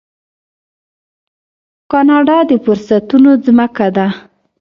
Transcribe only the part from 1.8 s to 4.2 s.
کاناډا د فرصتونو ځمکه ده.